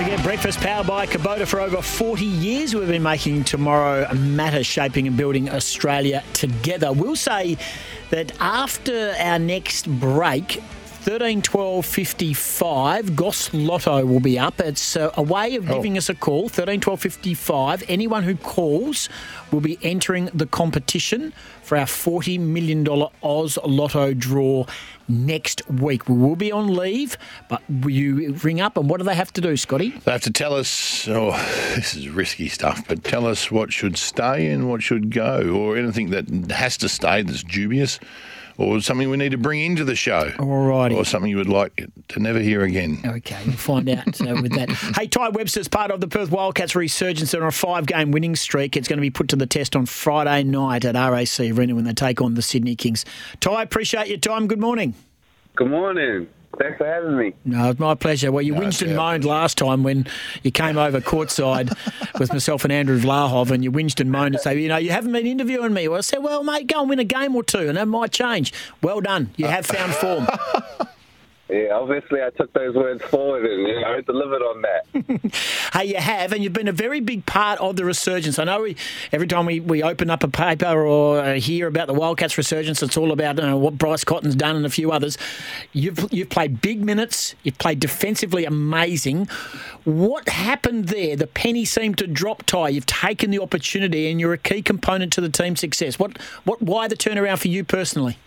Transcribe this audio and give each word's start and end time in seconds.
Forget, 0.00 0.22
breakfast 0.22 0.60
powered 0.60 0.86
by 0.86 1.04
Kubota 1.04 1.46
for 1.46 1.60
over 1.60 1.82
40 1.82 2.24
years. 2.24 2.74
We've 2.74 2.88
been 2.88 3.02
making 3.02 3.44
tomorrow 3.44 4.10
matter, 4.14 4.64
shaping 4.64 5.06
and 5.06 5.14
building 5.14 5.50
Australia 5.50 6.24
together. 6.32 6.90
We'll 6.90 7.16
say 7.16 7.58
that 8.08 8.32
after 8.40 9.14
our 9.18 9.38
next 9.38 9.86
break, 10.00 10.62
13 11.02 11.40
12 11.40 11.86
55. 11.86 13.16
Goss 13.16 13.54
Lotto 13.54 14.04
will 14.04 14.20
be 14.20 14.38
up. 14.38 14.60
It's 14.60 14.96
uh, 14.96 15.10
a 15.16 15.22
way 15.22 15.56
of 15.56 15.66
giving 15.66 15.96
us 15.96 16.10
a 16.10 16.14
call. 16.14 16.50
13 16.50 16.78
12 16.78 17.00
55. 17.00 17.84
Anyone 17.88 18.24
who 18.24 18.36
calls 18.36 19.08
will 19.50 19.62
be 19.62 19.78
entering 19.82 20.26
the 20.34 20.44
competition 20.44 21.32
for 21.62 21.78
our 21.78 21.86
$40 21.86 22.38
million 22.38 22.86
Oz 23.22 23.58
Lotto 23.64 24.12
draw 24.12 24.66
next 25.08 25.68
week. 25.70 26.06
We 26.06 26.16
will 26.16 26.36
be 26.36 26.52
on 26.52 26.74
leave, 26.74 27.16
but 27.48 27.62
you 27.86 28.34
ring 28.34 28.60
up 28.60 28.76
and 28.76 28.90
what 28.90 28.98
do 28.98 29.04
they 29.04 29.14
have 29.14 29.32
to 29.32 29.40
do, 29.40 29.56
Scotty? 29.56 29.90
They 29.90 30.12
have 30.12 30.22
to 30.22 30.32
tell 30.32 30.54
us, 30.54 31.08
oh, 31.08 31.30
this 31.76 31.94
is 31.94 32.10
risky 32.10 32.48
stuff, 32.48 32.86
but 32.86 33.04
tell 33.04 33.26
us 33.26 33.50
what 33.50 33.72
should 33.72 33.96
stay 33.96 34.48
and 34.48 34.68
what 34.68 34.82
should 34.82 35.10
go, 35.10 35.54
or 35.54 35.78
anything 35.78 36.10
that 36.10 36.50
has 36.50 36.76
to 36.78 36.90
stay 36.90 37.22
that's 37.22 37.42
dubious 37.42 37.98
or 38.60 38.80
something 38.80 39.08
we 39.08 39.16
need 39.16 39.30
to 39.30 39.38
bring 39.38 39.60
into 39.60 39.84
the 39.84 39.96
show. 39.96 40.32
All 40.38 40.66
righty. 40.66 40.94
Or 40.94 41.04
something 41.04 41.30
you 41.30 41.38
would 41.38 41.48
like 41.48 41.88
to 42.08 42.20
never 42.20 42.38
hear 42.38 42.62
again. 42.62 43.00
Okay, 43.04 43.42
we'll 43.46 43.56
find 43.56 43.88
out 43.88 44.20
uh, 44.20 44.38
with 44.42 44.52
that. 44.52 44.70
Hey, 45.00 45.06
Tai 45.06 45.30
Webster's 45.30 45.68
part 45.68 45.90
of 45.90 46.00
the 46.00 46.08
Perth 46.08 46.30
Wildcats 46.30 46.74
resurgence. 46.74 47.30
They're 47.30 47.42
on 47.42 47.48
a 47.48 47.52
five 47.52 47.86
game 47.86 48.10
winning 48.10 48.36
streak. 48.36 48.76
It's 48.76 48.88
going 48.88 48.98
to 48.98 49.02
be 49.02 49.10
put 49.10 49.28
to 49.28 49.36
the 49.36 49.46
test 49.46 49.74
on 49.76 49.86
Friday 49.86 50.42
night 50.42 50.84
at 50.84 50.94
RAC 50.94 51.40
Arena 51.40 51.74
when 51.74 51.84
they 51.84 51.92
take 51.94 52.20
on 52.20 52.34
the 52.34 52.42
Sydney 52.42 52.76
Kings. 52.76 53.04
Tai, 53.40 53.62
appreciate 53.62 54.08
your 54.08 54.18
time. 54.18 54.46
Good 54.46 54.60
morning. 54.60 54.94
Good 55.56 55.70
morning. 55.70 56.28
Thanks 56.58 56.78
for 56.78 56.86
having 56.86 57.16
me. 57.16 57.32
No, 57.44 57.70
it's 57.70 57.80
my 57.80 57.94
pleasure. 57.94 58.32
Well, 58.32 58.42
you 58.42 58.54
No, 58.54 58.60
whinged 58.60 58.82
and 58.82 58.96
moaned 58.96 59.24
last 59.24 59.56
time 59.56 59.82
when 59.82 60.06
you 60.42 60.50
came 60.50 60.76
over 60.76 61.00
courtside 61.00 61.72
with 62.18 62.32
myself 62.32 62.64
and 62.64 62.72
Andrew 62.72 62.98
Vlahov, 62.98 63.50
and 63.50 63.62
you 63.62 63.70
whinged 63.70 64.00
and 64.00 64.10
moaned 64.10 64.34
and 64.34 64.40
say, 64.40 64.60
you 64.60 64.68
know, 64.68 64.76
you 64.76 64.90
haven't 64.90 65.12
been 65.12 65.26
interviewing 65.26 65.72
me. 65.72 65.86
Well, 65.88 65.98
I 65.98 66.02
said, 66.02 66.18
well, 66.18 66.42
mate, 66.42 66.66
go 66.66 66.80
and 66.80 66.88
win 66.90 66.98
a 66.98 67.04
game 67.04 67.36
or 67.36 67.44
two, 67.44 67.68
and 67.68 67.76
that 67.76 67.86
might 67.86 68.10
change. 68.12 68.52
Well 68.82 69.00
done. 69.00 69.30
You 69.36 69.46
have 69.46 69.64
found 69.64 69.94
form. 69.94 70.26
Yeah, 71.50 71.74
obviously 71.74 72.22
I 72.22 72.30
took 72.30 72.52
those 72.52 72.76
words 72.76 73.02
forward 73.04 73.44
and 73.44 73.66
you 73.66 73.80
know 73.80 74.00
delivered 74.02 74.42
on 74.42 74.62
that. 74.62 75.30
Hey, 75.72 75.84
you 75.86 75.96
have, 75.98 76.32
and 76.32 76.42
you've 76.42 76.52
been 76.52 76.66
a 76.66 76.72
very 76.72 76.98
big 76.98 77.24
part 77.26 77.60
of 77.60 77.76
the 77.76 77.84
resurgence. 77.84 78.40
I 78.40 78.44
know 78.44 78.62
we, 78.62 78.76
every 79.12 79.28
time 79.28 79.46
we, 79.46 79.60
we 79.60 79.84
open 79.84 80.10
up 80.10 80.24
a 80.24 80.28
paper 80.28 80.84
or 80.84 81.20
uh, 81.20 81.34
hear 81.34 81.68
about 81.68 81.86
the 81.86 81.94
Wildcats 81.94 82.36
resurgence, 82.36 82.82
it's 82.82 82.96
all 82.96 83.12
about 83.12 83.38
uh, 83.38 83.56
what 83.56 83.78
Bryce 83.78 84.02
Cotton's 84.02 84.34
done 84.34 84.56
and 84.56 84.66
a 84.66 84.70
few 84.70 84.90
others. 84.90 85.16
You've, 85.72 86.12
you've 86.12 86.28
played 86.28 86.60
big 86.60 86.84
minutes, 86.84 87.36
you've 87.44 87.58
played 87.58 87.78
defensively 87.78 88.44
amazing. 88.44 89.28
What 89.84 90.28
happened 90.28 90.86
there? 90.86 91.14
The 91.14 91.28
penny 91.28 91.64
seemed 91.64 91.98
to 91.98 92.08
drop, 92.08 92.42
Tai. 92.46 92.70
You've 92.70 92.86
taken 92.86 93.30
the 93.30 93.40
opportunity 93.40 94.10
and 94.10 94.18
you're 94.20 94.32
a 94.32 94.38
key 94.38 94.62
component 94.62 95.12
to 95.12 95.20
the 95.20 95.30
team's 95.30 95.60
success. 95.60 96.00
What, 96.00 96.18
what, 96.44 96.60
why 96.60 96.88
the 96.88 96.96
turnaround 96.96 97.38
for 97.38 97.48
you 97.48 97.62
personally? 97.62 98.18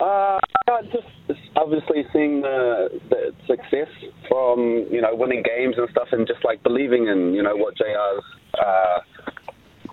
Uh, 0.00 0.38
just 0.92 1.06
obviously 1.56 2.04
seeing 2.12 2.40
the, 2.40 3.00
the 3.10 3.34
success 3.46 3.88
from 4.28 4.86
you 4.90 5.00
know 5.00 5.14
winning 5.14 5.42
games 5.42 5.76
and 5.76 5.88
stuff, 5.90 6.08
and 6.12 6.26
just 6.26 6.44
like 6.44 6.62
believing 6.62 7.08
in 7.08 7.34
you 7.34 7.42
know 7.42 7.54
what 7.54 7.74
JR's 7.76 8.24
uh, 8.58 8.98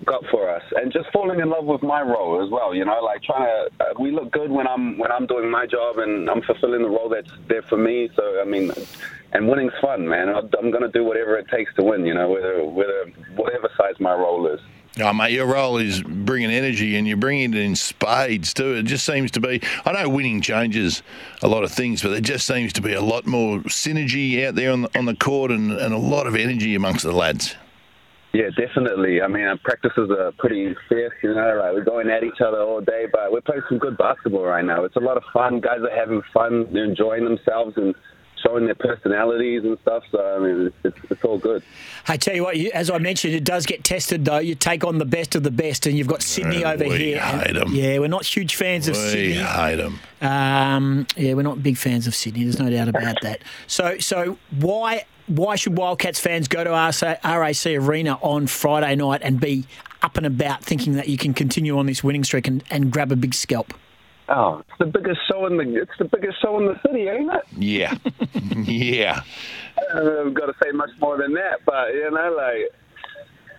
got 0.05 0.23
for 0.31 0.49
us, 0.49 0.63
and 0.75 0.93
just 0.93 1.07
falling 1.11 1.39
in 1.41 1.49
love 1.49 1.65
with 1.65 1.83
my 1.83 2.01
role 2.01 2.41
as 2.43 2.49
well. 2.49 2.73
You 2.73 2.85
know, 2.85 3.01
like 3.03 3.21
trying 3.23 3.45
to 3.45 3.83
uh, 3.83 3.93
we 3.99 4.11
look 4.11 4.31
good 4.31 4.49
when 4.49 4.65
I'm 4.65 4.97
when 4.97 5.11
I'm 5.11 5.25
doing 5.25 5.51
my 5.51 5.65
job 5.65 5.97
and 5.97 6.29
I'm 6.29 6.41
fulfilling 6.41 6.83
the 6.83 6.89
role 6.89 7.09
that's 7.09 7.31
there 7.49 7.63
for 7.63 7.77
me. 7.77 8.09
So 8.15 8.39
I 8.39 8.45
mean, 8.45 8.71
and 9.33 9.47
winning's 9.49 9.73
fun, 9.81 10.07
man. 10.07 10.29
I'm 10.29 10.71
going 10.71 10.83
to 10.83 10.91
do 10.91 11.03
whatever 11.03 11.37
it 11.37 11.47
takes 11.49 11.73
to 11.75 11.83
win. 11.83 12.05
You 12.05 12.13
know, 12.13 12.29
whether 12.29 12.63
whether 12.63 13.11
whatever 13.35 13.69
size 13.77 13.99
my 13.99 14.13
role 14.13 14.47
is. 14.47 14.61
Oh, 14.99 15.13
mate, 15.13 15.31
your 15.31 15.45
role 15.45 15.77
is 15.77 16.01
bringing 16.01 16.49
energy 16.49 16.95
and 16.95 17.07
you're 17.07 17.17
bringing 17.17 17.53
it 17.53 17.59
in 17.59 17.75
spades 17.75 18.53
too. 18.53 18.73
It 18.75 18.83
just 18.83 19.05
seems 19.05 19.31
to 19.31 19.39
be, 19.39 19.61
I 19.85 19.91
know 19.91 20.09
winning 20.09 20.41
changes 20.41 21.03
a 21.43 21.47
lot 21.47 21.63
of 21.63 21.71
things, 21.71 22.01
but 22.01 22.09
there 22.09 22.21
just 22.21 22.47
seems 22.47 22.73
to 22.73 22.81
be 22.81 22.93
a 22.93 23.01
lot 23.01 23.25
more 23.25 23.59
synergy 23.59 24.45
out 24.45 24.55
there 24.55 24.71
on 24.71 24.83
the, 24.83 24.97
on 24.97 25.05
the 25.05 25.15
court 25.15 25.51
and, 25.51 25.71
and 25.71 25.93
a 25.93 25.97
lot 25.97 26.25
of 26.25 26.35
energy 26.35 26.73
amongst 26.75 27.03
the 27.03 27.11
lads. 27.11 27.55
Yeah, 28.33 28.49
definitely. 28.55 29.21
I 29.21 29.27
mean, 29.27 29.45
our 29.45 29.57
practices 29.57 30.11
are 30.11 30.31
pretty 30.33 30.75
fierce, 30.89 31.13
you 31.23 31.33
know, 31.33 31.59
like 31.59 31.73
we're 31.73 31.83
going 31.83 32.09
at 32.09 32.23
each 32.23 32.41
other 32.45 32.61
all 32.61 32.81
day, 32.81 33.05
but 33.11 33.31
we're 33.31 33.41
playing 33.41 33.63
some 33.69 33.77
good 33.77 33.97
basketball 33.97 34.43
right 34.43 34.65
now. 34.65 34.83
It's 34.83 34.95
a 34.95 34.99
lot 34.99 35.17
of 35.17 35.23
fun. 35.33 35.59
Guys 35.59 35.79
are 35.79 35.95
having 35.95 36.21
fun. 36.33 36.67
They're 36.71 36.83
enjoying 36.83 37.23
themselves 37.23 37.73
and 37.77 37.95
showing 38.47 38.65
their 38.65 38.75
personalities 38.75 39.63
and 39.63 39.77
stuff. 39.79 40.03
So, 40.11 40.35
I 40.35 40.39
mean, 40.39 40.67
it's, 40.67 40.75
it's, 40.97 41.11
it's 41.11 41.23
all 41.23 41.37
good. 41.37 41.63
I 42.07 42.17
tell 42.17 42.35
you 42.35 42.43
what, 42.43 42.57
you, 42.57 42.71
as 42.73 42.89
I 42.89 42.97
mentioned, 42.97 43.33
it 43.33 43.43
does 43.43 43.65
get 43.65 43.83
tested 43.83 44.25
though. 44.25 44.39
You 44.39 44.55
take 44.55 44.83
on 44.83 44.97
the 44.97 45.05
best 45.05 45.35
of 45.35 45.43
the 45.43 45.51
best, 45.51 45.85
and 45.85 45.97
you've 45.97 46.07
got 46.07 46.21
Sydney 46.21 46.63
over 46.63 46.83
we 46.85 46.97
here. 46.97 47.19
and- 47.21 47.41
hate 47.41 47.57
'em. 47.57 47.73
Yeah, 47.73 47.99
we're 47.99 48.07
not 48.07 48.25
huge 48.25 48.55
fans 48.55 48.87
of 48.87 48.95
Sydney. 48.95 49.27
We 49.27 49.33
Sydney. 49.35 49.43
hate 49.49 49.75
them. 49.75 49.99
Um, 50.21 51.07
yeah, 51.15 51.33
we're 51.33 51.41
not 51.43 51.61
big 51.61 51.77
fans 51.77 52.07
of 52.07 52.15
Sydney. 52.15 52.43
There's 52.43 52.59
no 52.59 52.69
doubt 52.69 52.87
about 52.87 53.21
that. 53.21 53.41
So, 53.67 53.97
so 53.99 54.37
why 54.59 55.05
why 55.27 55.57
should 55.57 55.77
Wildcats 55.77 56.19
fans 56.21 56.47
go 56.47 56.63
to 56.63 56.69
RAC, 56.69 57.21
RAC 57.23 57.65
Arena 57.65 58.17
on 58.21 58.47
Friday 58.47 58.95
night 58.95 59.19
and 59.23 59.41
be 59.41 59.65
up 60.01 60.15
and 60.15 60.25
about, 60.25 60.63
thinking 60.63 60.93
that 60.93 61.09
you 61.09 61.17
can 61.17 61.33
continue 61.33 61.77
on 61.77 61.85
this 61.85 62.01
winning 62.01 62.23
streak 62.23 62.47
and, 62.47 62.63
and 62.69 62.91
grab 62.91 63.11
a 63.11 63.15
big 63.17 63.33
scalp? 63.33 63.73
Oh, 64.29 64.59
it's 64.59 64.77
the 64.79 64.85
biggest 64.85 65.21
show 65.29 65.45
in 65.45 65.57
the 65.57 65.81
it's 65.81 65.97
the 65.97 66.05
biggest 66.05 66.41
show 66.41 66.59
in 66.59 66.65
the 66.65 66.79
city, 66.85 67.07
ain't 67.07 67.31
it? 67.31 67.43
Yeah. 67.57 67.95
yeah. 68.65 69.21
I've 69.93 70.33
got 70.33 70.47
to 70.47 70.55
say 70.61 70.71
much 70.71 70.89
more 70.99 71.17
than 71.17 71.33
that, 71.33 71.65
but 71.65 71.93
you 71.93 72.11
know, 72.11 72.35
like. 72.35 72.71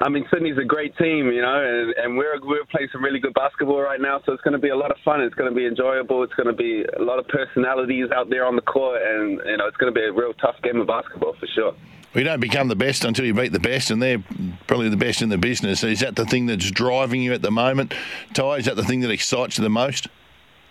I 0.01 0.09
mean, 0.09 0.25
Sydney's 0.33 0.57
a 0.59 0.65
great 0.65 0.97
team, 0.97 1.33
you 1.33 1.43
know, 1.43 1.59
and, 1.59 1.93
and 1.97 2.17
we're 2.17 2.39
we're 2.43 2.65
playing 2.67 2.89
some 2.93 3.03
really 3.03 3.19
good 3.19 3.35
basketball 3.35 3.81
right 3.81 4.01
now. 4.01 4.21
So 4.25 4.33
it's 4.33 4.43
going 4.43 4.53
to 4.53 4.59
be 4.61 4.69
a 4.69 4.77
lot 4.77 4.93
of 4.93 4.97
fun. 5.05 5.21
It's 5.21 5.35
going 5.35 5.51
to 5.51 5.57
be 5.57 5.67
enjoyable. 5.67 6.23
It's 6.23 6.35
going 6.35 6.47
to 6.47 6.53
be 6.53 6.85
a 6.85 7.03
lot 7.03 7.19
of 7.19 7.27
personalities 7.27 8.09
out 8.15 8.31
there 8.31 8.47
on 8.47 8.55
the 8.55 8.63
court, 8.63 9.03
and 9.03 9.41
you 9.45 9.57
know, 9.57 9.67
it's 9.67 9.77
going 9.77 9.93
to 9.93 10.01
be 10.01 10.07
a 10.07 10.13
real 10.13 10.35
tough 10.35 10.55
game 10.63 10.81
of 10.81 10.87
basketball 10.87 11.35
for 11.41 11.49
sure. 11.49 11.75
We 12.15 12.23
don't 12.23 12.39
become 12.39 12.69
the 12.69 12.77
best 12.77 13.05
until 13.05 13.25
you 13.25 13.35
beat 13.35 13.53
the 13.53 13.59
best, 13.59 13.91
and 13.91 14.01
they're 14.01 14.23
probably 14.69 14.89
the 14.89 14.97
best 14.97 15.21
in 15.21 15.31
the 15.31 15.37
business. 15.37 15.83
Is 15.83 16.01
that 16.01 16.15
the 16.15 16.25
thing 16.25 16.47
that's 16.47 16.71
driving 16.71 17.21
you 17.21 17.33
at 17.33 17.43
the 17.43 17.51
moment, 17.51 17.93
Tai? 18.35 18.59
Is 18.59 18.65
that 18.67 18.77
the 18.77 18.85
thing 18.85 19.01
that 19.01 19.11
excites 19.11 19.59
you 19.59 19.65
the 19.65 19.69
most? 19.69 20.07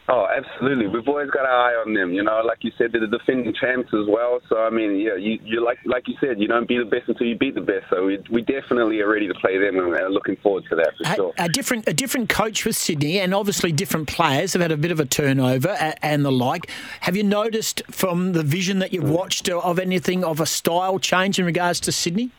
Oh, 0.10 0.26
absolutely. 0.26 0.88
We've 0.88 1.06
always 1.06 1.30
got 1.32 1.46
our 1.46 1.70
eye 1.70 1.74
on 1.86 1.94
them. 1.94 2.14
You 2.14 2.24
know, 2.24 2.42
like 2.46 2.60
you 2.62 2.72
said, 2.78 2.94
they're 2.94 3.02
the 3.02 3.08
defending 3.08 3.54
champs 3.54 3.90
as 3.94 4.08
well. 4.08 4.40
So 4.48 4.58
I 4.58 4.70
mean, 4.70 4.96
yeah, 5.02 5.16
you, 5.18 5.38
you 5.44 5.64
like 5.66 5.80
like 5.84 6.08
you 6.08 6.16
said, 6.22 6.40
you 6.40 6.48
don't 6.48 6.66
beat 6.66 6.78
the 6.78 6.86
best 6.86 7.10
until 7.10 7.28
you 7.28 7.38
beat 7.38 7.56
the 7.56 7.62
best. 7.62 7.88
So 7.90 8.06
we, 8.06 8.24
we 8.32 8.42
definitely 8.42 9.02
are 9.02 9.12
ready 9.12 9.28
to 9.28 9.34
play 9.34 9.58
them, 9.58 9.78
and 9.78 9.94
are 9.94 10.10
looking 10.10 10.38
forward 10.38 10.64
to 10.70 10.76
that 10.78 10.94
for 10.98 11.12
A, 11.12 11.16
sure. 11.16 11.34
a 11.38 11.50
different 11.50 11.90
a 11.90 11.94
different 11.94 12.30
coach 12.30 12.64
with 12.64 12.78
Sydney, 12.78 13.20
and 13.20 13.34
obviously 13.34 13.74
different 13.74 14.08
players 14.08 14.54
have 14.54 14.62
had 14.62 14.72
a 14.72 14.78
bit 14.78 14.92
of 14.92 15.02
a 15.02 15.06
turnover 15.06 15.76
a- 15.78 16.06
and 16.06 16.24
the 16.24 16.32
like. 16.32 16.72
Have 17.02 17.18
you 17.18 17.24
noticed 17.24 17.82
from 17.92 18.32
the 18.32 18.44
vision 18.44 18.80
that 18.80 18.94
you've 18.94 19.10
watched 19.10 19.50
of 19.50 19.78
anything 19.78 20.24
of 20.24 20.40
a 20.40 20.46
style 20.46 21.00
change 21.00 21.38
in 21.38 21.46
regards 21.46 21.82
to 21.82 21.92
Sydney? 21.92 22.32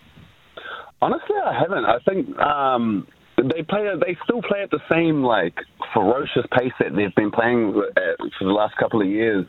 Honestly, 1.02 1.36
I 1.44 1.52
haven't. 1.52 1.84
I 1.84 1.98
think 2.00 2.36
um, 2.38 3.06
they 3.54 3.62
play. 3.62 3.88
They 4.00 4.16
still 4.24 4.42
play 4.42 4.62
at 4.62 4.70
the 4.70 4.80
same 4.90 5.22
like 5.22 5.54
ferocious 5.94 6.44
pace 6.56 6.72
that 6.80 6.94
they've 6.94 7.14
been 7.14 7.30
playing 7.30 7.80
at 7.96 8.18
for 8.38 8.44
the 8.44 8.52
last 8.52 8.76
couple 8.76 9.00
of 9.00 9.08
years. 9.08 9.46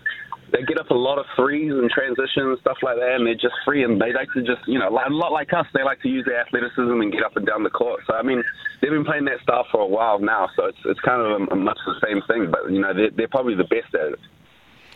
they 0.51 0.63
get 0.63 0.79
up 0.79 0.89
a 0.89 0.95
lot 0.95 1.19
of 1.19 1.25
threes 1.35 1.71
and 1.71 1.89
transitions 1.89 2.59
stuff 2.61 2.77
like 2.81 2.97
that, 2.97 3.15
and 3.15 3.25
they're 3.25 3.35
just 3.35 3.55
free 3.65 3.83
and 3.83 4.01
they 4.01 4.13
like 4.13 4.27
to 4.33 4.41
just 4.41 4.61
you 4.67 4.79
know 4.79 4.89
a 4.89 5.09
lot 5.09 5.31
like 5.31 5.53
us. 5.53 5.65
They 5.73 5.83
like 5.83 6.01
to 6.01 6.09
use 6.09 6.25
their 6.25 6.41
athleticism 6.41 7.01
and 7.01 7.11
get 7.11 7.23
up 7.23 7.35
and 7.35 7.45
down 7.45 7.63
the 7.63 7.69
court. 7.69 8.01
So 8.07 8.13
I 8.13 8.23
mean, 8.23 8.43
they've 8.81 8.91
been 8.91 9.05
playing 9.05 9.25
that 9.25 9.41
style 9.43 9.65
for 9.71 9.81
a 9.81 9.87
while 9.87 10.19
now, 10.19 10.49
so 10.55 10.65
it's 10.65 10.79
it's 10.85 10.99
kind 11.01 11.21
of 11.21 11.41
a, 11.41 11.53
a 11.53 11.55
much 11.55 11.77
the 11.85 11.95
same 12.05 12.21
thing. 12.27 12.51
But 12.51 12.71
you 12.71 12.81
know, 12.81 12.93
they're, 12.93 13.11
they're 13.11 13.27
probably 13.27 13.55
the 13.55 13.69
best 13.69 13.93
at 13.93 14.13
it. 14.13 14.19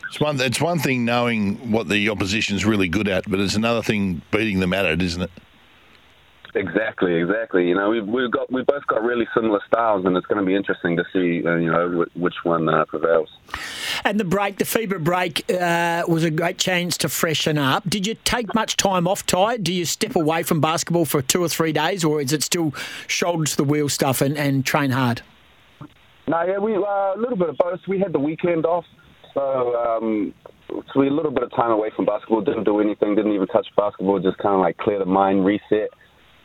It's 0.08 0.20
one. 0.20 0.40
It's 0.40 0.62
one 0.62 0.80
thing 0.80 1.06
knowing 1.06 1.72
what 1.72 1.90
the 1.90 2.10
opposition's 2.10 2.66
really 2.66 2.88
good 2.88 3.08
at, 3.08 3.30
but 3.30 3.40
it's 3.40 3.56
another 3.56 3.82
thing 3.82 4.22
beating 4.32 4.60
them 4.60 4.74
at 4.74 4.86
it, 4.86 5.02
isn't 5.02 5.22
it? 5.24 5.32
Exactly, 6.56 7.16
exactly. 7.16 7.68
You 7.68 7.76
know, 7.76 7.90
we've 7.90 8.06
we've 8.06 8.30
got 8.30 8.52
we 8.52 8.62
both 8.62 8.86
got 8.86 9.02
really 9.02 9.28
similar 9.34 9.60
styles, 9.68 10.06
and 10.06 10.16
it's 10.16 10.28
going 10.28 10.40
to 10.40 10.46
be 10.46 10.56
interesting 10.56 10.96
to 10.98 11.04
see 11.12 11.46
uh, 11.46 11.56
you 11.56 11.72
know 11.72 12.04
wh- 12.04 12.18
which 12.18 12.36
one 12.44 12.70
uh, 12.70 12.86
prevails. 12.86 13.30
And 14.04 14.20
the 14.20 14.24
break, 14.24 14.58
the 14.58 14.64
FIBA 14.66 15.04
break, 15.04 15.50
uh, 15.50 16.04
was 16.08 16.24
a 16.24 16.30
great 16.30 16.60
chance 16.60 16.96
to 16.98 17.10
freshen 17.10 17.58
up. 17.58 17.90
Did 17.90 18.06
you 18.06 18.16
take 18.24 18.54
much 18.54 18.78
time 18.78 19.08
off, 19.08 19.26
Tai? 19.26 19.58
Do 19.58 19.74
you 19.74 19.86
step 19.86 20.16
away 20.16 20.44
from 20.44 20.62
basketball 20.62 21.06
for 21.06 21.24
two 21.24 21.44
or 21.44 21.50
three 21.50 21.74
days, 21.74 22.04
or 22.04 22.22
is 22.22 22.32
it 22.32 22.44
still 22.44 22.72
shoulder 23.08 23.46
to 23.46 23.58
the 23.58 23.64
wheel 23.64 23.90
stuff 23.90 24.22
and, 24.22 24.38
and 24.38 24.64
train 24.64 24.92
hard? 24.92 25.24
No, 26.28 26.44
yeah, 26.44 26.60
we 26.60 26.76
uh, 26.76 26.80
a 26.80 27.18
little 27.18 27.38
bit 27.38 27.50
of 27.50 27.58
both. 27.58 27.80
We 27.88 28.00
had 28.00 28.14
the 28.14 28.20
weekend 28.20 28.68
off, 28.68 28.86
so 29.34 29.76
um, 29.76 30.36
so 30.70 31.00
we 31.00 31.08
had 31.08 31.14
a 31.14 31.16
little 31.16 31.32
bit 31.32 31.44
of 31.44 31.52
time 31.56 31.72
away 31.72 31.90
from 31.96 32.06
basketball. 32.06 32.42
Didn't 32.42 32.66
do 32.66 32.80
anything. 32.80 33.16
Didn't 33.16 33.34
even 33.34 33.48
touch 33.48 33.68
basketball. 33.76 34.20
Just 34.20 34.38
kind 34.38 34.54
of 34.54 34.62
like 34.62 34.78
clear 34.78 35.00
the 35.00 35.06
mind, 35.06 35.46
reset 35.46 35.90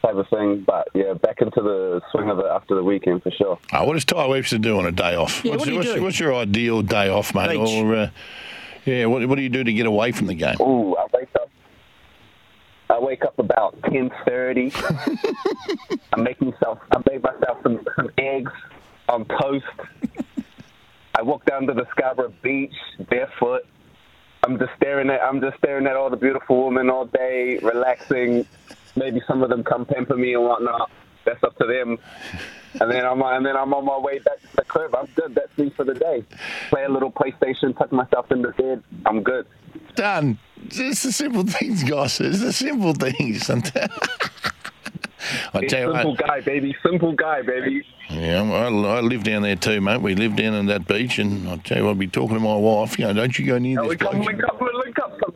type 0.02 0.14
of 0.14 0.28
thing. 0.28 0.64
But 0.66 0.88
yeah, 0.94 1.14
back 1.14 1.40
into 1.40 1.60
the 1.60 2.00
swing 2.12 2.30
of 2.30 2.38
it 2.38 2.46
after 2.46 2.74
the 2.74 2.82
weekend 2.82 3.22
for 3.22 3.30
sure. 3.30 3.58
Oh, 3.72 3.84
what 3.84 3.94
does 3.94 4.04
Tai 4.04 4.26
Webster 4.26 4.58
do 4.58 4.78
on 4.78 4.86
a 4.86 4.92
day 4.92 5.14
off? 5.14 5.44
Yeah, 5.44 5.52
what's, 5.52 5.60
what 5.60 5.64
do 5.66 5.72
you 5.72 5.78
what's, 5.78 5.94
do? 5.94 6.02
what's 6.02 6.20
your 6.20 6.34
ideal 6.34 6.82
day 6.82 7.08
off, 7.08 7.34
mate? 7.34 7.50
Beach. 7.50 7.68
Or 7.68 7.94
uh, 7.94 8.10
yeah, 8.84 9.06
what, 9.06 9.26
what 9.26 9.36
do 9.36 9.42
you 9.42 9.48
do 9.48 9.64
to 9.64 9.72
get 9.72 9.86
away 9.86 10.12
from 10.12 10.26
the 10.26 10.34
game? 10.34 10.56
Ooh, 10.60 10.94
I 10.94 11.06
wake 11.12 11.28
up. 11.34 11.50
I 12.90 12.98
wake 12.98 13.22
up 13.22 13.38
about 13.38 13.78
ten 13.90 14.10
thirty. 14.26 14.72
I 16.12 16.20
make 16.20 16.40
myself. 16.40 16.78
I 16.90 17.02
make 17.10 17.22
myself 17.22 17.58
some, 17.62 17.86
some 17.96 18.10
eggs 18.16 18.52
on 19.08 19.26
toast. 19.26 19.66
I 21.14 21.22
walk 21.22 21.44
down 21.44 21.66
to 21.66 21.74
the 21.74 21.86
Scarborough 21.90 22.32
Beach 22.42 22.74
barefoot. 23.10 23.66
I'm 24.44 24.58
just 24.58 24.70
staring 24.76 25.10
at. 25.10 25.20
I'm 25.20 25.40
just 25.40 25.58
staring 25.58 25.86
at 25.86 25.96
all 25.96 26.08
the 26.08 26.16
beautiful 26.16 26.66
women 26.66 26.88
all 26.88 27.06
day, 27.06 27.58
relaxing. 27.62 28.46
Maybe 28.96 29.20
some 29.26 29.42
of 29.42 29.50
them 29.50 29.64
come 29.64 29.84
pamper 29.84 30.16
me 30.16 30.34
and 30.34 30.44
whatnot. 30.44 30.90
That's 31.24 31.42
up 31.44 31.56
to 31.58 31.66
them. 31.66 31.98
And 32.80 32.90
then 32.90 33.06
I'm 33.06 33.20
and 33.22 33.46
then 33.46 33.56
I'm 33.56 33.72
on 33.72 33.86
my 33.86 33.96
way 33.98 34.18
back 34.18 34.42
to 34.42 34.56
the 34.56 34.62
crib. 34.62 34.94
I'm 34.94 35.06
good. 35.16 35.34
That's 35.34 35.56
me 35.56 35.70
for 35.70 35.84
the 35.84 35.94
day. 35.94 36.22
Play 36.68 36.84
a 36.84 36.88
little 36.88 37.10
PlayStation, 37.10 37.76
tuck 37.76 37.90
myself 37.92 38.30
in 38.30 38.42
the 38.42 38.50
bed. 38.50 38.84
I'm 39.06 39.22
good. 39.22 39.46
Done. 39.94 40.38
It's 40.66 41.02
the 41.02 41.10
simple 41.10 41.44
things, 41.44 41.82
guys. 41.82 42.20
It's 42.20 42.40
the 42.40 42.52
simple 42.52 42.92
things. 42.92 43.48
I 45.54 45.64
tell 45.66 45.80
you 45.80 45.92
Simple 45.94 46.10
what, 46.10 46.18
guy, 46.18 46.40
baby. 46.42 46.76
Simple 46.82 47.12
guy, 47.12 47.42
baby. 47.42 47.84
yeah, 48.10 48.42
I, 48.42 48.66
I 48.66 49.00
live 49.00 49.24
down 49.24 49.42
there 49.42 49.56
too, 49.56 49.80
mate. 49.80 50.00
We 50.00 50.14
live 50.14 50.36
down 50.36 50.54
in 50.54 50.66
that 50.66 50.86
beach, 50.86 51.18
and 51.18 51.48
I 51.48 51.56
tell 51.56 51.78
you 51.78 51.90
I'd 51.90 51.98
be 51.98 52.06
talking 52.06 52.36
to 52.36 52.40
my 52.40 52.54
wife. 52.56 52.98
You 52.98 53.06
know, 53.06 53.14
don't 53.14 53.38
you 53.38 53.46
go 53.46 53.58
near 53.58 53.80
Oh, 53.80 53.84
this 53.84 53.90
we 53.90 53.96
come 53.96 54.16
bloke. 54.20 54.26
link 54.26 54.42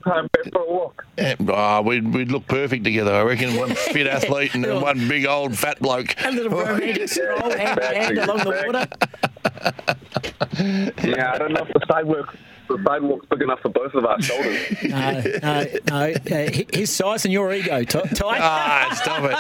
up, 0.07 0.15
we'll 0.15 0.23
link 0.23 0.27
up 0.27 0.27
sometime 0.27 0.29
babe, 0.33 0.53
for 0.53 0.63
a 0.63 0.73
walk. 0.73 1.07
Yeah, 1.19 1.35
oh, 1.49 1.83
we'd, 1.83 2.15
we'd 2.15 2.31
look 2.31 2.47
perfect 2.47 2.85
together, 2.85 3.15
I 3.15 3.23
reckon. 3.23 3.57
One 3.57 3.75
fit 3.75 4.07
athlete 4.09 4.55
and 4.55 4.65
then 4.65 4.81
one 4.81 5.09
big 5.09 5.27
old 5.27 5.59
fat 5.59 5.81
bloke. 5.81 6.15
A 6.25 6.31
little 6.31 6.59
romantic 6.59 7.09
stroll 7.09 7.51
hand 7.51 7.81
in 7.81 7.95
hand 7.95 8.19
along 8.19 8.39
the 8.39 8.63
water. 8.67 8.87
Yeah, 11.03 11.33
I 11.35 11.39
don't 11.39 11.53
know 11.53 11.63
if 11.63 11.73
the 11.73 11.81
sidewalk 11.89 12.37
the 12.77 12.83
sidewalk's 12.85 13.27
big 13.27 13.43
enough 13.43 13.61
for 13.61 13.69
both 13.69 13.95
of 13.95 14.05
our 14.05 14.21
shoulders. 14.21 14.59
No, 14.83 15.21
no, 15.43 15.75
no. 15.89 16.15
Uh, 16.31 16.49
his 16.73 16.91
size 16.91 17.25
and 17.25 17.33
your 17.33 17.53
ego, 17.53 17.83
Tai. 17.85 18.01
Tai. 18.03 18.39
Ah, 18.41 18.99
stop 19.01 19.25
it. 19.25 19.37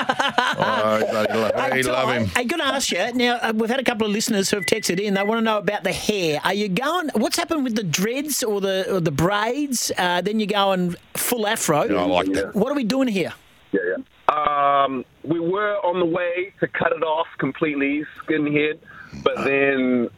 Oh, 0.59 1.11
bloody 1.11 1.33
lo- 1.35 1.51
Hey, 1.71 1.83
love 1.83 2.09
him. 2.11 2.31
I'm 2.37 2.47
going 2.47 2.61
to 2.61 2.67
ask 2.67 2.91
you 2.91 3.13
now. 3.15 3.37
Uh, 3.43 3.53
we've 3.55 3.69
had 3.71 3.81
a 3.81 3.85
couple 3.85 4.07
of 4.07 4.13
listeners 4.13 4.51
who 4.51 4.57
have 4.59 4.67
texted 4.67 5.01
in. 5.01 5.15
They 5.15 5.23
want 5.23 5.39
to 5.39 5.43
know 5.45 5.59
about 5.59 5.85
the 5.85 5.93
hair. 5.93 6.41
Are 6.45 6.55
you 6.55 6.69
going? 6.69 7.11
What's 7.15 7.37
happened 7.37 7.65
with 7.65 7.77
the 7.77 7.83
dreads 7.83 8.43
or 8.43 8.61
the 8.61 8.93
or 8.95 9.01
the 9.01 9.11
braids? 9.11 9.91
Uh, 9.99 10.21
then 10.21 10.41
you're 10.41 10.47
going 10.47 10.97
full 11.15 11.47
afro. 11.47 11.85
Yeah, 11.85 12.03
I 12.03 12.05
like 12.07 12.33
that. 12.33 12.55
What 12.55 12.71
are 12.73 12.75
we 12.77 12.85
doing 12.85 13.09
here? 13.09 13.33
Yeah, 13.73 13.81
yeah. 13.97 14.85
Um, 14.85 15.05
we 15.25 15.39
were 15.41 15.77
on 15.85 15.99
the 15.99 16.07
way 16.07 16.53
to 16.61 16.69
cut 16.69 16.93
it 16.93 17.03
off 17.03 17.27
completely, 17.39 18.05
skinhead, 18.25 18.79
but 19.23 19.45
then 19.45 20.09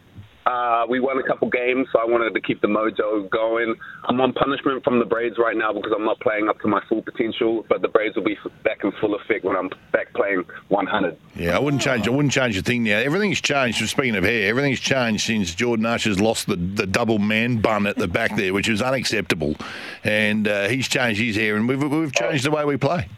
uh, 0.46 0.84
we 0.88 1.00
won 1.00 1.18
a 1.18 1.22
couple 1.22 1.48
games, 1.48 1.86
so 1.92 1.98
I 2.00 2.04
wanted 2.04 2.34
to 2.34 2.40
keep 2.40 2.60
the 2.60 2.66
mojo 2.66 3.28
going. 3.30 3.74
I'm 4.04 4.20
on 4.20 4.32
punishment 4.32 4.84
from 4.84 4.98
the 4.98 5.04
braids 5.04 5.36
right 5.38 5.56
now 5.56 5.72
because 5.72 5.92
I'm 5.94 6.04
not 6.04 6.20
playing 6.20 6.48
up 6.48 6.60
to 6.60 6.68
my 6.68 6.82
full 6.88 7.02
potential, 7.02 7.64
but 7.68 7.82
the 7.82 7.88
braids 7.88 8.16
will 8.16 8.24
be 8.24 8.36
back 8.62 8.84
in 8.84 8.92
full 9.00 9.14
effect 9.14 9.44
when 9.44 9.56
I'm 9.56 9.70
back 9.92 10.12
playing 10.14 10.44
100. 10.68 11.16
Yeah, 11.34 11.56
I 11.56 11.58
wouldn't 11.58 11.82
change. 11.82 12.06
I 12.06 12.10
wouldn't 12.10 12.32
change 12.32 12.56
a 12.56 12.62
thing 12.62 12.84
now. 12.84 12.98
Everything's 12.98 13.40
changed. 13.40 13.88
Speaking 13.88 14.16
of 14.16 14.24
hair, 14.24 14.48
everything's 14.48 14.80
changed 14.80 15.26
since 15.26 15.54
Jordan 15.54 15.86
Usher's 15.86 16.20
lost 16.20 16.46
the, 16.46 16.56
the 16.56 16.86
double 16.86 17.18
man 17.18 17.58
bun 17.58 17.86
at 17.86 17.96
the 17.96 18.08
back 18.08 18.36
there, 18.36 18.52
which 18.52 18.68
was 18.68 18.82
unacceptable, 18.82 19.56
and 20.04 20.46
uh, 20.46 20.68
he's 20.68 20.88
changed 20.88 21.20
his 21.20 21.36
hair, 21.36 21.56
and 21.56 21.68
we've 21.68 21.82
we've 21.82 22.14
changed 22.14 22.44
the 22.44 22.50
way 22.50 22.64
we 22.64 22.76
play. 22.76 23.08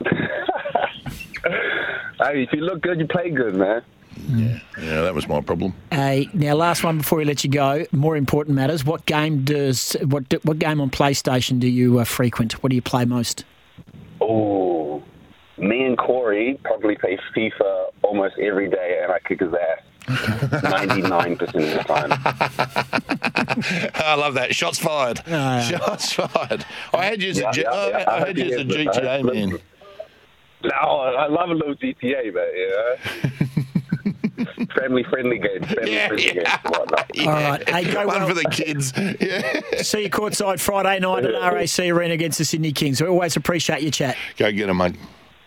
Hey, 2.22 2.42
if 2.42 2.52
you 2.52 2.60
look 2.60 2.82
good, 2.82 3.00
you 3.00 3.06
play 3.06 3.30
good, 3.30 3.54
man. 3.54 3.82
Yeah, 4.28 4.58
yeah, 4.80 5.00
that 5.02 5.14
was 5.14 5.26
my 5.28 5.40
problem. 5.40 5.72
Uh, 5.92 6.20
now, 6.34 6.54
last 6.54 6.82
one 6.84 6.98
before 6.98 7.18
we 7.18 7.24
let 7.24 7.42
you 7.44 7.50
go. 7.50 7.84
More 7.92 8.16
important 8.16 8.56
matters. 8.56 8.84
What 8.84 9.06
game 9.06 9.44
does 9.44 9.96
what 10.04 10.24
what 10.44 10.58
game 10.58 10.80
on 10.80 10.90
PlayStation 10.90 11.58
do 11.60 11.68
you 11.68 11.98
uh, 11.98 12.04
frequent? 12.04 12.62
What 12.62 12.70
do 12.70 12.76
you 12.76 12.82
play 12.82 13.04
most? 13.04 13.44
Oh, 14.20 15.02
me 15.58 15.84
and 15.84 15.96
Corey 15.98 16.58
probably 16.64 16.96
play 16.96 17.18
FIFA 17.36 17.86
almost 18.02 18.38
every 18.38 18.68
day, 18.68 19.00
and 19.02 19.12
I 19.12 19.18
kick 19.20 19.40
his 19.40 19.52
ass. 19.54 19.82
Ninety-nine 20.62 21.36
percent 21.36 21.64
of 21.64 21.70
the 21.72 21.84
time. 21.84 22.10
I 23.94 24.14
love 24.16 24.34
that. 24.34 24.54
Shots 24.54 24.78
fired. 24.78 25.20
yeah. 25.26 25.60
Shots 25.62 26.12
fired. 26.12 26.64
I 26.92 27.04
had 27.04 27.22
you 27.22 27.30
as 27.30 27.38
a, 27.38 27.42
Yeah, 27.42 27.50
G- 27.52 27.60
yeah, 27.62 27.70
I- 27.70 27.88
yeah. 27.90 28.04
I 28.10 28.18
had 28.26 28.38
you 28.38 28.44
as 28.44 28.52
a 28.52 28.60
I 28.60 28.62
had 28.62 28.86
GTA 29.24 29.34
man. 29.34 29.58
No, 30.62 30.70
I 30.70 31.26
love 31.28 31.48
a 31.50 31.54
little 31.54 31.74
GTA, 31.74 32.34
man. 32.34 32.48
You 32.54 32.68
know, 32.68 33.46
family-friendly 34.74 35.38
games, 35.38 35.66
family-friendly 35.72 35.92
Yeah, 35.92 36.08
games, 36.08 36.60
and 36.64 36.74
whatnot. 36.76 37.10
All 37.20 37.26
right. 37.26 37.68
Hey, 37.68 37.84
go 37.92 38.06
One 38.06 38.18
well. 38.20 38.28
for 38.28 38.34
the 38.34 38.44
kids. 38.50 38.92
Yeah. 39.20 39.82
See 39.82 40.02
you 40.02 40.10
courtside 40.10 40.60
Friday 40.60 40.98
night 41.00 41.24
at 41.24 41.52
RAC 41.52 41.78
Arena 41.80 42.14
against 42.14 42.38
the 42.38 42.44
Sydney 42.44 42.72
Kings. 42.72 43.00
We 43.00 43.08
always 43.08 43.36
appreciate 43.36 43.82
your 43.82 43.90
chat. 43.90 44.16
Go 44.36 44.50
get 44.52 44.68
him, 44.68 44.76
mate. 44.78 44.94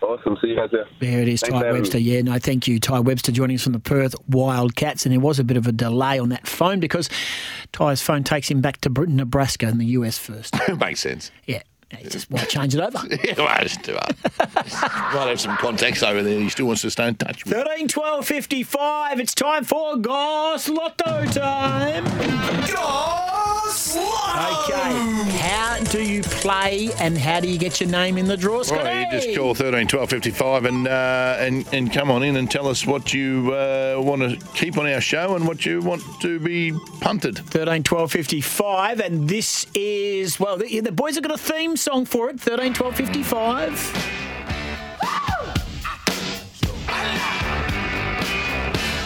Awesome. 0.01 0.37
See 0.41 0.47
you 0.49 0.55
guys 0.55 0.69
there. 0.71 0.85
There 0.99 1.21
it 1.21 1.27
is, 1.29 1.41
Thanks 1.41 1.53
Tai 1.53 1.71
Webster. 1.71 1.97
Yeah, 1.97 2.21
no, 2.21 2.37
thank 2.37 2.67
you, 2.67 2.79
Tai 2.79 2.99
Webster, 2.99 3.31
joining 3.31 3.55
us 3.55 3.63
from 3.63 3.71
the 3.73 3.79
Perth 3.79 4.15
Wildcats. 4.27 5.05
And 5.05 5.13
there 5.13 5.19
was 5.19 5.39
a 5.39 5.43
bit 5.43 5.55
of 5.57 5.65
a 5.65 5.71
delay 5.71 6.19
on 6.19 6.29
that 6.29 6.45
phone 6.45 6.79
because 6.79 7.09
Tai's 7.71 8.01
phone 8.01 8.23
takes 8.23 8.49
him 8.51 8.59
back 8.61 8.81
to 8.81 8.89
Br- 8.89 9.05
Nebraska 9.05 9.67
in 9.67 9.77
the 9.77 9.85
US 9.87 10.17
first. 10.17 10.55
Makes 10.77 10.99
sense. 10.99 11.31
Yeah, 11.45 11.61
he 11.97 12.09
just 12.09 12.29
want 12.29 12.43
to 12.43 12.49
change 12.49 12.75
it 12.75 12.81
over. 12.81 12.99
Yeah, 13.23 13.33
well, 13.37 13.57
it's 13.61 13.77
too 13.77 13.93
hard. 13.95 14.15
Might 15.13 15.29
have 15.29 15.39
some 15.39 15.55
contacts 15.57 16.03
over 16.03 16.21
there. 16.23 16.39
He 16.39 16.49
still 16.49 16.65
wants 16.65 16.81
to 16.81 16.91
stay 16.91 17.07
in 17.07 17.15
touch 17.15 17.45
with. 17.45 17.53
13, 17.53 17.87
12, 17.87 18.25
55. 18.25 19.19
It's 19.19 19.33
time 19.33 19.63
for 19.63 19.95
Goss 19.97 20.67
Lotto 20.69 21.25
time. 21.25 22.05
Okay, 22.05 22.73
how 22.75 23.32
do 25.85 26.03
you 26.03 26.21
play 26.23 26.89
and 26.99 27.17
how 27.17 27.39
do 27.39 27.47
you 27.47 27.57
get 27.57 27.79
your 27.81 27.89
name 27.89 28.17
in 28.17 28.27
the 28.27 28.37
draw? 28.37 28.57
Right, 28.57 28.65
Scotty? 28.65 28.99
you 28.99 29.05
just 29.11 29.37
call 29.37 29.53
13 29.55 29.87
12 29.87 30.09
55 30.09 30.65
and, 30.65 30.87
uh, 30.87 31.35
and, 31.39 31.65
and 31.73 31.91
come 31.91 32.09
on 32.11 32.23
in 32.23 32.35
and 32.35 32.49
tell 32.49 32.67
us 32.67 32.85
what 32.85 33.13
you 33.13 33.53
uh, 33.53 33.95
want 33.99 34.21
to 34.21 34.37
keep 34.55 34.77
on 34.77 34.87
our 34.87 35.01
show 35.01 35.35
and 35.35 35.47
what 35.47 35.65
you 35.65 35.81
want 35.81 36.01
to 36.21 36.39
be 36.39 36.71
punted. 37.01 37.37
13, 37.39 37.83
12, 37.83 38.11
55. 38.11 38.99
And 38.99 39.27
this 39.29 39.65
is, 39.73 40.39
well, 40.39 40.57
the, 40.57 40.79
the 40.79 40.91
boys 40.91 41.15
have 41.15 41.23
got 41.23 41.33
a 41.33 41.37
theme 41.37 41.75
song 41.77 42.05
for 42.05 42.29
it. 42.29 42.39
13, 42.39 42.73
12, 42.73 42.95
55. 42.95 44.19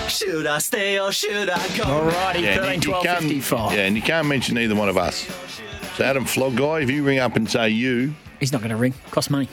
Should 0.10 0.48
I 0.48 0.58
stay 0.60 1.00
or 1.00 1.12
should 1.12 1.50
I 1.50 1.58
go? 1.78 1.84
Alrighty, 1.84 2.42
Yeah, 2.42 2.56
13, 2.56 2.74
and 2.74 2.86
you, 2.86 2.96
you 2.96 3.02
12, 3.02 3.18
55. 3.20 3.74
yeah, 3.74 3.86
and 3.86 3.96
you 3.96 4.02
can't 4.02 4.28
mention 4.28 4.58
either 4.58 4.74
one 4.76 4.90
of 4.90 4.98
us. 4.98 5.28
Adam 6.00 6.26
Flog 6.26 6.56
Guy, 6.56 6.82
if 6.82 6.90
you 6.90 7.04
ring 7.04 7.20
up 7.20 7.36
and 7.36 7.50
say 7.50 7.70
you, 7.70 8.14
He's 8.40 8.52
not 8.52 8.62
going 8.62 8.70
to 8.70 8.78
ring. 8.78 8.94
Cost 9.10 9.32
money. 9.32 9.50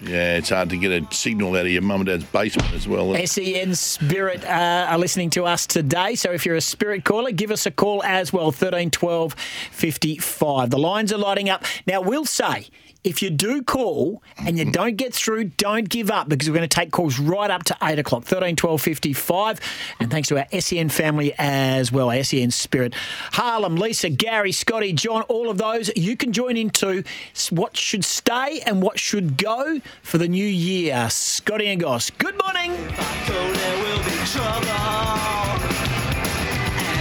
Yeah, 0.00 0.36
it's 0.36 0.50
hard 0.50 0.70
to 0.70 0.76
get 0.76 0.92
a 0.92 1.14
signal 1.14 1.56
out 1.56 1.66
of 1.66 1.72
your 1.72 1.82
mum 1.82 2.02
and 2.02 2.06
dad's 2.06 2.24
basement 2.24 2.72
as 2.72 2.86
well. 2.86 3.14
SEN 3.26 3.74
Spirit 3.74 4.44
uh, 4.44 4.86
are 4.88 4.98
listening 4.98 5.30
to 5.30 5.44
us 5.44 5.66
today. 5.66 6.14
So 6.14 6.30
if 6.30 6.46
you're 6.46 6.56
a 6.56 6.60
Spirit 6.60 7.04
caller, 7.04 7.32
give 7.32 7.50
us 7.50 7.66
a 7.66 7.70
call 7.70 8.02
as 8.04 8.32
well, 8.32 8.52
13 8.52 8.90
12 8.90 9.34
55. 9.34 10.70
The 10.70 10.78
lines 10.78 11.12
are 11.12 11.18
lighting 11.18 11.50
up. 11.50 11.64
Now, 11.86 12.00
we'll 12.00 12.26
say, 12.26 12.68
if 13.04 13.22
you 13.22 13.30
do 13.30 13.62
call 13.62 14.22
and 14.36 14.58
you 14.58 14.70
don't 14.70 14.96
get 14.96 15.14
through, 15.14 15.44
don't 15.44 15.88
give 15.88 16.10
up 16.10 16.28
because 16.28 16.48
we're 16.48 16.56
going 16.56 16.68
to 16.68 16.74
take 16.74 16.90
calls 16.90 17.18
right 17.18 17.50
up 17.50 17.64
to 17.64 17.76
8 17.82 17.98
o'clock, 17.98 18.24
13 18.24 18.56
12 18.56 18.82
55. 18.82 19.60
And 20.00 20.10
thanks 20.10 20.28
to 20.28 20.38
our 20.38 20.60
SEN 20.60 20.88
family 20.88 21.32
as 21.38 21.92
well, 21.92 22.10
our 22.10 22.22
SEN 22.22 22.50
Spirit. 22.50 22.94
Harlem, 23.32 23.76
Lisa, 23.76 24.10
Gary, 24.10 24.52
Scotty, 24.52 24.92
John, 24.92 25.22
all 25.22 25.48
of 25.48 25.58
those, 25.58 25.90
you 25.96 26.16
can 26.16 26.32
join 26.32 26.56
into 26.56 27.04
what 27.50 27.76
should 27.76 28.04
stay 28.04 28.60
and 28.66 28.82
what 28.82 28.98
should 28.98 29.36
go 29.36 29.80
for 30.02 30.18
the 30.18 30.28
new 30.28 30.46
year. 30.46 31.08
Scotty 31.10 31.66
and 31.68 31.80
Goss, 31.80 32.10
good 32.10 32.36
morning. 32.42 32.72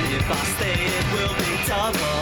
If 0.09 0.31
I 0.31 0.35
stay, 0.55 0.73
it 0.73 1.05
will 1.13 1.35
be 1.35 1.67
double. 1.67 2.16